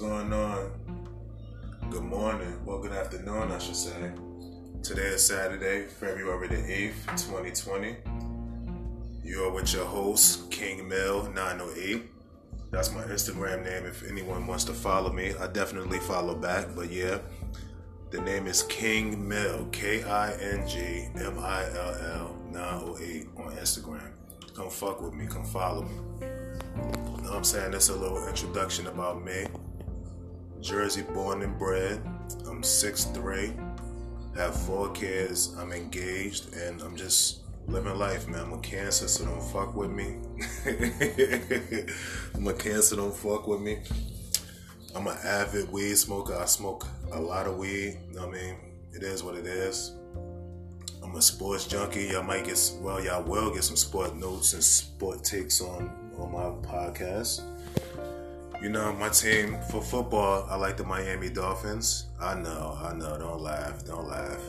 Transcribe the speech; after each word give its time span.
Going 0.00 0.32
on? 0.32 0.70
Good 1.90 2.04
morning. 2.04 2.64
Well, 2.64 2.78
good 2.78 2.92
afternoon, 2.92 3.50
I 3.50 3.58
should 3.58 3.74
say. 3.74 4.12
Today 4.80 5.08
is 5.08 5.26
Saturday, 5.26 5.88
February 5.88 6.46
the 6.46 6.54
8th, 6.54 7.26
2020. 7.26 7.96
You 9.24 9.42
are 9.42 9.50
with 9.50 9.74
your 9.74 9.86
host, 9.86 10.52
King 10.52 10.86
Mill 10.86 11.28
908. 11.32 12.02
That's 12.70 12.94
my 12.94 13.02
Instagram 13.02 13.64
name 13.64 13.86
if 13.86 14.08
anyone 14.08 14.46
wants 14.46 14.62
to 14.64 14.72
follow 14.72 15.12
me. 15.12 15.34
I 15.34 15.48
definitely 15.48 15.98
follow 15.98 16.36
back, 16.36 16.68
but 16.76 16.92
yeah. 16.92 17.18
The 18.12 18.20
name 18.20 18.46
is 18.46 18.62
King 18.62 19.26
Mill, 19.26 19.66
K 19.72 20.04
I 20.04 20.32
N 20.34 20.68
G 20.68 21.08
M 21.16 21.40
I 21.40 21.64
L 21.76 21.94
L 22.20 22.36
908 22.52 23.26
on 23.36 23.52
Instagram. 23.56 24.12
Come 24.54 24.70
fuck 24.70 25.02
with 25.02 25.14
me, 25.14 25.26
come 25.26 25.44
follow 25.44 25.82
me. 25.82 25.96
You 26.20 26.26
know 26.26 27.30
what 27.30 27.34
I'm 27.34 27.44
saying? 27.44 27.72
That's 27.72 27.88
a 27.88 27.96
little 27.96 28.28
introduction 28.28 28.86
about 28.86 29.24
me. 29.24 29.46
Jersey 30.60 31.02
born 31.02 31.42
and 31.42 31.58
bred. 31.58 32.00
I'm 32.46 32.62
6'3, 32.62 34.36
have 34.36 34.54
four 34.54 34.90
kids, 34.92 35.54
I'm 35.58 35.72
engaged, 35.72 36.54
and 36.54 36.80
I'm 36.82 36.96
just 36.96 37.40
living 37.66 37.96
life, 37.96 38.28
man. 38.28 38.40
I'm 38.40 38.52
a 38.54 38.58
cancer, 38.58 39.08
so 39.08 39.24
don't 39.24 39.42
fuck 39.42 39.74
with 39.74 39.90
me. 39.90 40.16
I'm 42.34 42.46
a 42.48 42.54
cancer, 42.54 42.96
don't 42.96 43.14
fuck 43.14 43.46
with 43.46 43.60
me. 43.60 43.78
I'm 44.94 45.06
an 45.06 45.16
avid 45.22 45.70
weed 45.70 45.96
smoker. 45.96 46.34
I 46.34 46.46
smoke 46.46 46.86
a 47.12 47.20
lot 47.20 47.46
of 47.46 47.56
weed. 47.58 47.98
You 48.08 48.14
know 48.14 48.26
what 48.26 48.36
I 48.36 48.42
mean? 48.42 48.56
It 48.92 49.02
is 49.02 49.22
what 49.22 49.36
it 49.36 49.46
is. 49.46 49.92
I'm 51.02 51.14
a 51.14 51.22
sports 51.22 51.66
junkie. 51.66 52.06
Y'all 52.06 52.22
might 52.22 52.44
get 52.44 52.72
well, 52.80 53.02
y'all 53.02 53.22
will 53.22 53.52
get 53.52 53.64
some 53.64 53.76
sport 53.76 54.16
notes 54.16 54.54
and 54.54 54.62
sport 54.62 55.24
takes 55.24 55.60
on 55.60 55.90
on 56.18 56.32
my 56.32 56.68
podcast. 56.68 57.42
You 58.60 58.68
know, 58.68 58.92
my 58.92 59.08
team 59.08 59.56
for 59.70 59.80
football, 59.80 60.44
I 60.50 60.56
like 60.56 60.76
the 60.76 60.82
Miami 60.82 61.28
Dolphins. 61.30 62.06
I 62.20 62.34
know, 62.34 62.76
I 62.82 62.92
know, 62.92 63.16
don't 63.16 63.40
laugh, 63.40 63.84
don't 63.84 64.08
laugh. 64.08 64.40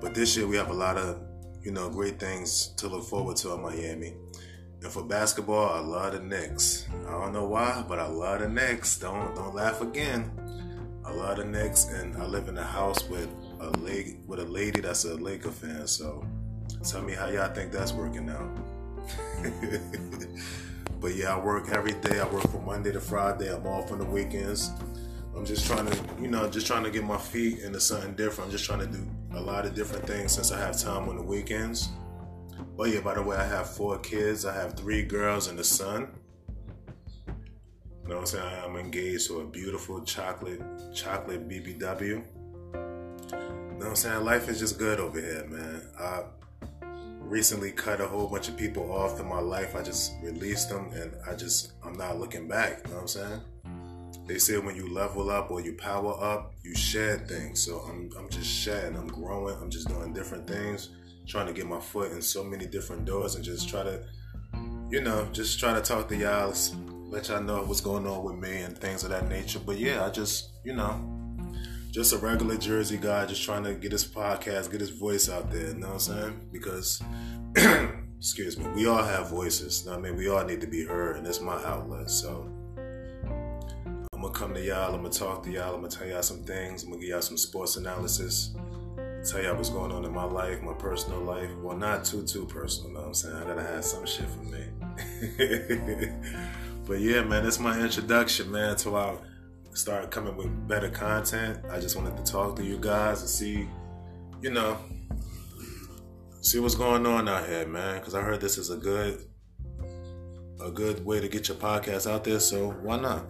But 0.00 0.14
this 0.14 0.36
year 0.36 0.46
we 0.46 0.56
have 0.56 0.70
a 0.70 0.74
lot 0.74 0.96
of, 0.96 1.20
you 1.60 1.72
know, 1.72 1.90
great 1.90 2.20
things 2.20 2.68
to 2.76 2.86
look 2.86 3.02
forward 3.02 3.36
to 3.38 3.52
in 3.54 3.60
Miami. 3.60 4.14
And 4.82 4.92
for 4.92 5.02
basketball, 5.02 5.68
I 5.68 5.80
love 5.80 6.12
the 6.12 6.20
Knicks. 6.20 6.86
I 7.08 7.10
don't 7.10 7.32
know 7.32 7.44
why, 7.44 7.84
but 7.88 7.98
I 7.98 8.06
love 8.06 8.38
the 8.38 8.48
Knicks. 8.48 9.00
Don't 9.00 9.34
don't 9.34 9.52
laugh 9.54 9.80
again. 9.80 10.30
I 11.04 11.12
love 11.12 11.38
the 11.38 11.44
Knicks, 11.44 11.86
and 11.86 12.16
I 12.22 12.26
live 12.26 12.46
in 12.46 12.56
a 12.56 12.62
house 12.62 13.02
with 13.08 13.28
a 13.58 13.70
lady 13.78 14.20
with 14.28 14.38
a 14.38 14.44
lady 14.44 14.80
that's 14.80 15.04
a 15.04 15.16
Laker 15.16 15.50
fan. 15.50 15.88
So 15.88 16.24
tell 16.88 17.02
me 17.02 17.14
how 17.14 17.28
y'all 17.28 17.52
think 17.52 17.72
that's 17.72 17.92
working 17.92 18.30
out. 18.30 18.48
but 21.00 21.14
yeah, 21.14 21.34
I 21.34 21.38
work 21.38 21.70
every 21.70 21.94
day. 21.94 22.20
I 22.20 22.28
work 22.28 22.48
from 22.50 22.66
Monday 22.66 22.92
to 22.92 23.00
Friday. 23.00 23.52
I'm 23.52 23.66
off 23.66 23.90
on 23.90 23.98
the 23.98 24.04
weekends. 24.04 24.70
I'm 25.34 25.46
just 25.46 25.66
trying 25.66 25.86
to, 25.86 25.98
you 26.20 26.28
know, 26.28 26.48
just 26.50 26.66
trying 26.66 26.84
to 26.84 26.90
get 26.90 27.04
my 27.04 27.16
feet 27.16 27.60
into 27.60 27.80
something 27.80 28.14
different. 28.14 28.48
I'm 28.48 28.50
just 28.52 28.64
trying 28.64 28.80
to 28.80 28.86
do 28.86 29.06
a 29.32 29.40
lot 29.40 29.64
of 29.64 29.74
different 29.74 30.06
things 30.06 30.32
since 30.32 30.52
I 30.52 30.58
have 30.58 30.78
time 30.78 31.08
on 31.08 31.16
the 31.16 31.22
weekends. 31.22 31.88
But 32.76 32.90
yeah, 32.90 33.00
by 33.00 33.14
the 33.14 33.22
way, 33.22 33.36
I 33.36 33.46
have 33.46 33.70
four 33.70 33.98
kids. 33.98 34.44
I 34.44 34.54
have 34.54 34.74
three 34.76 35.02
girls 35.02 35.48
and 35.48 35.58
a 35.58 35.64
son. 35.64 36.08
You 38.02 38.08
know 38.08 38.16
what 38.16 38.20
I'm 38.20 38.26
saying? 38.26 38.64
I'm 38.64 38.76
engaged 38.76 39.28
to 39.28 39.40
a 39.40 39.46
beautiful 39.46 40.02
chocolate, 40.02 40.60
chocolate 40.94 41.48
BBW. 41.48 42.02
You 42.02 42.24
know 42.72 43.76
what 43.78 43.86
I'm 43.86 43.96
saying? 43.96 44.24
Life 44.24 44.48
is 44.48 44.58
just 44.58 44.78
good 44.78 45.00
over 45.00 45.18
here, 45.18 45.46
man. 45.48 45.82
I 45.98 46.24
recently 47.30 47.70
cut 47.70 48.00
a 48.00 48.06
whole 48.06 48.26
bunch 48.26 48.48
of 48.48 48.56
people 48.56 48.92
off 48.92 49.20
in 49.20 49.28
my 49.28 49.38
life. 49.38 49.76
I 49.76 49.82
just 49.82 50.14
released 50.20 50.68
them 50.68 50.90
and 50.92 51.12
I 51.26 51.34
just, 51.34 51.72
I'm 51.84 51.96
not 51.96 52.18
looking 52.18 52.48
back. 52.48 52.80
You 52.84 52.90
know 52.90 52.96
what 52.96 53.02
I'm 53.02 53.08
saying? 53.08 53.40
They 54.26 54.38
say 54.38 54.58
when 54.58 54.74
you 54.74 54.92
level 54.92 55.30
up 55.30 55.50
or 55.50 55.60
you 55.60 55.74
power 55.74 56.20
up, 56.20 56.54
you 56.64 56.74
shed 56.74 57.28
things. 57.28 57.64
So 57.64 57.78
I'm, 57.88 58.10
I'm 58.18 58.28
just 58.28 58.48
shedding, 58.48 58.96
I'm 58.96 59.06
growing, 59.06 59.56
I'm 59.62 59.70
just 59.70 59.88
doing 59.88 60.12
different 60.12 60.48
things, 60.48 60.90
trying 61.28 61.46
to 61.46 61.52
get 61.52 61.66
my 61.66 61.80
foot 61.80 62.10
in 62.10 62.20
so 62.20 62.42
many 62.42 62.66
different 62.66 63.04
doors 63.04 63.36
and 63.36 63.44
just 63.44 63.68
try 63.68 63.84
to, 63.84 64.04
you 64.90 65.00
know, 65.00 65.28
just 65.32 65.60
try 65.60 65.72
to 65.72 65.80
talk 65.80 66.08
to 66.08 66.16
y'all, 66.16 66.52
let 67.08 67.28
y'all 67.28 67.42
know 67.42 67.62
what's 67.62 67.80
going 67.80 68.08
on 68.08 68.24
with 68.24 68.36
me 68.36 68.62
and 68.62 68.76
things 68.76 69.04
of 69.04 69.10
that 69.10 69.28
nature. 69.28 69.60
But 69.64 69.78
yeah, 69.78 70.04
I 70.04 70.10
just, 70.10 70.50
you 70.64 70.74
know, 70.74 71.19
just 71.90 72.12
a 72.12 72.18
regular 72.18 72.56
Jersey 72.56 72.98
guy 72.98 73.26
just 73.26 73.42
trying 73.42 73.64
to 73.64 73.74
get 73.74 73.90
his 73.92 74.04
podcast, 74.04 74.70
get 74.70 74.80
his 74.80 74.90
voice 74.90 75.28
out 75.28 75.50
there, 75.50 75.68
you 75.68 75.74
know 75.74 75.88
what 75.88 75.94
I'm 75.94 75.98
saying? 76.00 76.48
Because, 76.52 77.02
excuse 78.18 78.56
me, 78.56 78.68
we 78.68 78.86
all 78.86 79.02
have 79.02 79.28
voices. 79.28 79.82
You 79.84 79.90
know 79.90 79.98
I 79.98 80.00
mean, 80.00 80.16
we 80.16 80.28
all 80.28 80.44
need 80.44 80.60
to 80.60 80.68
be 80.68 80.84
heard, 80.84 81.16
and 81.16 81.26
it's 81.26 81.40
my 81.40 81.62
outlet. 81.64 82.08
So, 82.08 82.48
I'm 82.76 84.22
gonna 84.22 84.32
come 84.32 84.54
to 84.54 84.64
y'all, 84.64 84.94
I'm 84.94 85.02
gonna 85.02 85.10
talk 85.10 85.42
to 85.44 85.50
y'all, 85.50 85.74
I'm 85.74 85.80
gonna 85.80 85.88
tell 85.88 86.06
y'all 86.06 86.22
some 86.22 86.44
things, 86.44 86.84
I'm 86.84 86.90
gonna 86.90 87.00
give 87.00 87.10
y'all 87.10 87.22
some 87.22 87.36
sports 87.36 87.76
analysis, 87.76 88.54
tell 89.28 89.42
y'all 89.42 89.56
what's 89.56 89.70
going 89.70 89.90
on 89.90 90.04
in 90.04 90.12
my 90.12 90.24
life, 90.24 90.62
my 90.62 90.74
personal 90.74 91.20
life. 91.20 91.50
Well, 91.60 91.76
not 91.76 92.04
too, 92.04 92.24
too 92.24 92.46
personal, 92.46 92.90
you 92.90 92.94
know 92.94 93.00
what 93.00 93.08
I'm 93.08 93.14
saying? 93.14 93.36
I 93.36 93.44
gotta 93.44 93.62
have 93.62 93.84
some 93.84 94.06
shit 94.06 94.26
for 94.28 94.44
me. 94.44 94.64
but 96.86 97.00
yeah, 97.00 97.22
man, 97.22 97.42
that's 97.42 97.58
my 97.58 97.80
introduction, 97.80 98.52
man, 98.52 98.76
to 98.76 98.94
our 98.94 99.18
start 99.72 100.10
coming 100.10 100.36
with 100.36 100.68
better 100.68 100.90
content. 100.90 101.58
I 101.70 101.80
just 101.80 101.96
wanted 101.96 102.16
to 102.16 102.30
talk 102.30 102.56
to 102.56 102.64
you 102.64 102.78
guys 102.78 103.20
and 103.20 103.30
see, 103.30 103.68
you 104.42 104.50
know, 104.50 104.78
see 106.40 106.58
what's 106.58 106.74
going 106.74 107.06
on 107.06 107.28
out 107.28 107.48
here, 107.48 107.66
man. 107.66 107.98
Because 107.98 108.14
I 108.14 108.22
heard 108.22 108.40
this 108.40 108.58
is 108.58 108.70
a 108.70 108.76
good, 108.76 109.24
a 110.62 110.70
good 110.70 111.04
way 111.04 111.20
to 111.20 111.28
get 111.28 111.48
your 111.48 111.56
podcast 111.56 112.10
out 112.10 112.24
there. 112.24 112.40
So 112.40 112.70
why 112.82 112.98
not? 112.98 113.26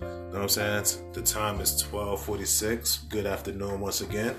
You 0.00 0.40
know 0.40 0.40
what 0.40 0.42
I'm 0.58 0.84
saying? 0.84 1.12
The 1.12 1.22
time 1.22 1.60
is 1.60 1.82
12:46. 1.82 3.08
Good 3.08 3.26
afternoon 3.26 3.80
once 3.80 4.00
again. 4.00 4.34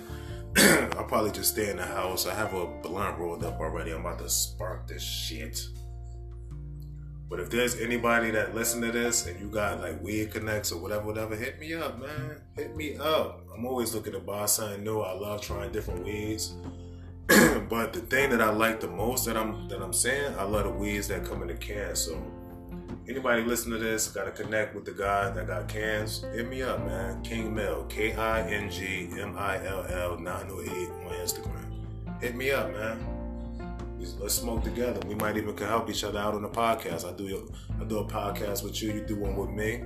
I'll 0.57 1.05
probably 1.05 1.31
just 1.31 1.53
stay 1.53 1.69
in 1.69 1.77
the 1.77 1.85
house. 1.85 2.27
I 2.27 2.33
have 2.33 2.53
a 2.53 2.65
blunt 2.65 3.17
rolled 3.17 3.43
up 3.43 3.59
already. 3.59 3.91
I'm 3.91 4.01
about 4.01 4.19
to 4.19 4.29
spark 4.29 4.87
this 4.87 5.03
shit. 5.03 5.67
But 7.27 7.39
if 7.39 7.49
there's 7.49 7.79
anybody 7.79 8.29
that 8.31 8.53
listen 8.53 8.81
to 8.81 8.91
this 8.91 9.25
and 9.25 9.39
you 9.39 9.47
got 9.47 9.81
like 9.81 9.99
weed 10.01 10.31
connects 10.31 10.71
or 10.71 10.79
whatever, 10.79 11.05
whatever, 11.07 11.35
hit 11.35 11.59
me 11.59 11.73
up, 11.73 11.99
man. 11.99 12.41
Hit 12.55 12.75
me 12.75 12.97
up. 12.97 13.41
I'm 13.53 13.65
always 13.65 13.95
looking 13.95 14.13
to 14.13 14.19
buy 14.19 14.45
something 14.45 14.83
new. 14.83 14.99
I 15.01 15.13
love 15.13 15.41
trying 15.41 15.71
different 15.71 16.05
weeds. 16.05 16.53
but 17.69 17.93
the 17.93 18.01
thing 18.01 18.29
that 18.29 18.41
I 18.41 18.51
like 18.51 18.79
the 18.79 18.87
most 18.87 19.25
that 19.25 19.35
I'm 19.35 19.67
that 19.69 19.81
I'm 19.81 19.93
saying, 19.93 20.35
I 20.37 20.43
love 20.43 20.65
the 20.65 20.69
weeds 20.69 21.07
that 21.07 21.25
come 21.25 21.41
in 21.41 21.47
the 21.47 21.55
can. 21.55 21.95
So 21.95 22.21
anybody 23.09 23.43
listen 23.43 23.71
to 23.71 23.79
this, 23.79 24.07
gotta 24.07 24.29
connect 24.29 24.75
with 24.75 24.85
the 24.85 24.91
guy 24.91 25.31
that 25.31 25.47
got 25.47 25.67
cans, 25.67 26.21
hit 26.33 26.47
me 26.47 26.61
up, 26.61 26.85
man. 26.85 27.23
King 27.23 27.55
Mill, 27.55 27.85
K-I-N-G-M-I-L-L 27.89 28.59
908 30.19 30.89
on 30.89 31.11
Instagram. 31.13 32.21
Hit 32.21 32.35
me 32.35 32.51
up, 32.51 32.71
man 32.71 33.14
let's 34.19 34.35
smoke 34.35 34.63
together. 34.63 34.99
We 35.07 35.15
might 35.15 35.37
even 35.37 35.55
can 35.55 35.67
help 35.67 35.89
each 35.89 36.03
other 36.03 36.19
out 36.19 36.33
on 36.33 36.41
the 36.41 36.49
podcast. 36.49 37.05
I 37.05 37.15
do 37.15 37.51
do 37.87 37.99
a 37.99 38.05
podcast 38.05 38.63
with 38.63 38.81
you. 38.81 38.93
You 38.93 39.05
do 39.05 39.15
one 39.15 39.35
with 39.35 39.49
me. 39.49 39.83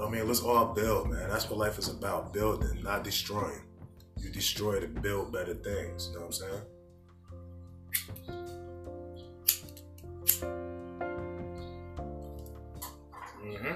I 0.00 0.08
mean, 0.08 0.26
let's 0.26 0.40
all 0.40 0.74
build, 0.74 1.10
man. 1.10 1.28
That's 1.28 1.48
what 1.48 1.58
life 1.58 1.78
is 1.78 1.88
about: 1.88 2.32
building, 2.32 2.82
not 2.82 3.04
destroying. 3.04 3.62
You 4.18 4.30
destroy 4.30 4.80
to 4.80 4.88
build 4.88 5.32
better 5.32 5.54
things. 5.54 6.08
You 6.08 6.14
know 6.14 6.26
what 6.26 6.26
I'm 6.26 6.32
saying? 6.32 6.62
Mm-hmm. 13.44 13.74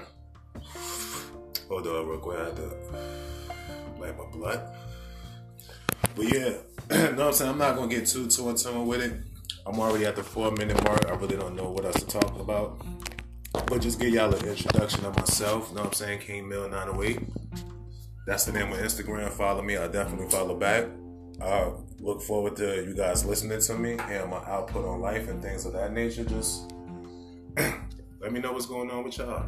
Hold 1.69 1.87
on, 1.87 2.07
real 2.07 2.17
quick. 2.17 2.39
I 2.39 2.45
had 2.45 2.55
to 2.55 2.73
light 3.99 4.17
my 4.17 4.25
blood. 4.31 4.75
But 6.15 6.33
yeah, 6.33 6.53
know 7.19 7.25
what 7.25 7.31
I'm 7.31 7.37
saying? 7.37 7.51
I'm 7.51 7.57
not 7.57 7.75
gonna 7.75 7.87
get 7.89 8.07
too 8.07 8.27
too 8.27 8.49
intimate 8.49 8.83
with 8.83 9.01
it. 9.01 9.13
I'm 9.65 9.79
already 9.79 10.05
at 10.05 10.15
the 10.15 10.23
four 10.23 10.51
minute 10.51 10.81
mark. 10.85 11.05
I 11.07 11.15
really 11.15 11.35
don't 11.35 11.55
know 11.55 11.69
what 11.69 11.85
else 11.85 12.01
to 12.01 12.07
talk 12.07 12.39
about. 12.39 12.81
But 13.51 13.81
just 13.81 13.99
give 13.99 14.13
y'all 14.13 14.33
an 14.33 14.45
introduction 14.45 15.03
of 15.05 15.17
myself. 15.17 15.67
You 15.69 15.75
know 15.75 15.81
what 15.81 15.87
I'm 15.89 15.93
saying? 15.93 16.19
King 16.19 16.47
Mill 16.47 16.69
908. 16.69 17.19
That's 18.25 18.45
the 18.45 18.53
name 18.53 18.71
of 18.71 18.79
Instagram. 18.79 19.29
Follow 19.31 19.61
me. 19.61 19.75
I'll 19.75 19.91
definitely 19.91 20.29
follow 20.29 20.55
back. 20.57 20.85
I 21.41 21.71
look 21.99 22.21
forward 22.21 22.55
to 22.57 22.85
you 22.85 22.93
guys 22.93 23.25
listening 23.25 23.59
to 23.59 23.73
me 23.75 23.97
and 23.99 24.29
my 24.29 24.37
output 24.45 24.85
on 24.85 25.01
life 25.01 25.27
and 25.27 25.41
things 25.41 25.65
of 25.65 25.73
that 25.73 25.91
nature. 25.91 26.23
Just 26.23 26.71
let 27.57 28.31
me 28.31 28.39
know 28.39 28.53
what's 28.53 28.65
going 28.65 28.89
on 28.91 29.03
with 29.03 29.17
y'all. 29.17 29.45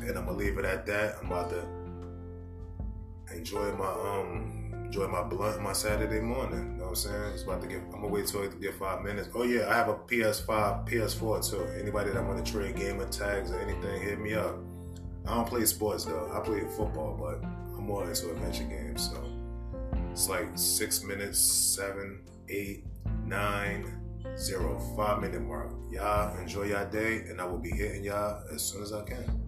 And 0.00 0.16
I'm 0.16 0.24
gonna 0.24 0.32
leave 0.32 0.58
it 0.58 0.64
at 0.64 0.86
that. 0.86 1.16
I'm 1.20 1.26
about 1.26 1.50
to 1.50 1.66
enjoy 3.34 3.72
my 3.72 3.90
um 3.90 4.61
enjoy 4.92 5.08
my 5.08 5.22
blunt 5.22 5.62
my 5.62 5.72
Saturday 5.72 6.20
morning. 6.20 6.72
You 6.72 6.76
know 6.76 6.84
what 6.84 6.88
I'm 6.90 6.96
saying? 6.96 7.32
It's 7.32 7.44
about 7.44 7.62
to 7.62 7.66
get. 7.66 7.78
I'm 7.78 8.02
gonna 8.02 8.08
wait 8.08 8.26
till 8.26 8.42
it 8.42 8.60
get 8.60 8.74
five 8.74 9.02
minutes. 9.02 9.30
Oh 9.34 9.42
yeah, 9.42 9.70
I 9.70 9.74
have 9.74 9.88
a 9.88 9.94
PS5, 9.94 10.86
PS4 10.86 11.50
too. 11.50 11.62
Anybody 11.80 12.10
that 12.10 12.22
want 12.22 12.44
to 12.44 12.52
trade 12.52 12.76
gamer 12.76 13.08
tags 13.08 13.50
or 13.50 13.58
anything, 13.60 14.02
hit 14.02 14.20
me 14.20 14.34
up. 14.34 14.58
I 15.26 15.34
don't 15.34 15.48
play 15.48 15.64
sports 15.64 16.04
though. 16.04 16.30
I 16.30 16.40
play 16.40 16.60
football, 16.76 17.16
but 17.18 17.42
I'm 17.42 17.84
more 17.86 18.06
into 18.06 18.32
adventure 18.32 18.64
games. 18.64 19.08
So 19.08 19.24
it's 20.10 20.28
like 20.28 20.48
six 20.56 21.02
minutes, 21.02 21.38
seven, 21.38 22.20
eight, 22.50 22.84
nine, 23.24 23.98
zero, 24.36 24.78
five 24.94 25.22
minute 25.22 25.40
mark. 25.40 25.72
Y'all 25.90 26.36
enjoy 26.38 26.64
y'all 26.64 26.90
day, 26.90 27.22
and 27.30 27.40
I 27.40 27.46
will 27.46 27.58
be 27.58 27.70
hitting 27.70 28.04
y'all 28.04 28.42
as 28.54 28.60
soon 28.60 28.82
as 28.82 28.92
I 28.92 29.04
can. 29.04 29.40